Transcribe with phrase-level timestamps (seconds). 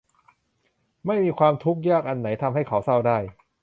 [1.05, 3.17] ไม่มีความทุกข์ยากอันไหนทำให้เขาเศร้าได้